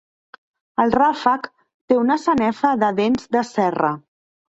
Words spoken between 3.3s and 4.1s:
de serra.